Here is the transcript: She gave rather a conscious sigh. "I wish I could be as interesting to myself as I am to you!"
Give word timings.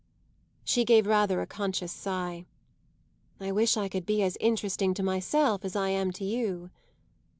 She 0.63 0.83
gave 0.83 1.05
rather 1.05 1.41
a 1.41 1.45
conscious 1.45 1.91
sigh. 1.91 2.47
"I 3.39 3.51
wish 3.51 3.77
I 3.77 3.87
could 3.87 4.03
be 4.07 4.23
as 4.23 4.35
interesting 4.39 4.95
to 4.95 5.03
myself 5.03 5.63
as 5.63 5.75
I 5.75 5.89
am 5.89 6.11
to 6.13 6.25
you!" 6.25 6.71